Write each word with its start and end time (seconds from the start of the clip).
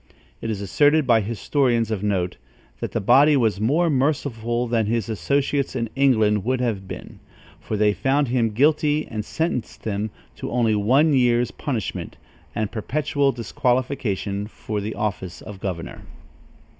It 0.41 0.49
is 0.49 0.61
asserted 0.61 1.05
by 1.05 1.21
historians 1.21 1.91
of 1.91 2.01
note, 2.01 2.37
that 2.79 2.91
that 2.93 3.01
body 3.01 3.37
was 3.37 3.61
more 3.61 3.87
merciful 3.87 4.65
than 4.67 4.87
his 4.87 5.09
associates 5.09 5.75
in 5.75 5.91
England 5.95 6.43
would 6.43 6.59
have 6.59 6.87
been, 6.87 7.19
for 7.59 7.77
they 7.77 7.93
found 7.93 8.29
him 8.29 8.49
guilty 8.49 9.07
and 9.07 9.23
sentenced 9.23 9.85
him 9.85 10.09
to 10.37 10.49
only 10.49 10.73
one 10.73 11.13
year's 11.13 11.51
punishment 11.51 12.17
and 12.55 12.71
perpetual 12.71 13.31
disqualification 13.31 14.47
for 14.47 14.81
the 14.81 14.95
office 14.95 15.39
of 15.39 15.59
governor. 15.59 16.01